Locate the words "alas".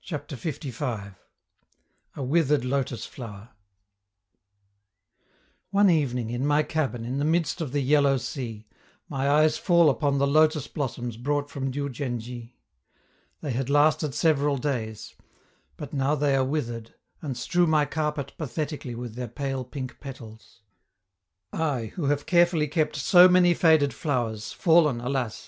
25.00-25.44